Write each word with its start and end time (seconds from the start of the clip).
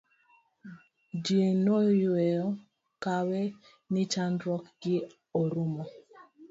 ji 1.23 1.39
noyueyo 1.63 2.47
kawe 3.03 3.39
ni 3.91 4.03
chandruok 4.11 4.63
gi 4.81 4.95
orumo 5.39 5.83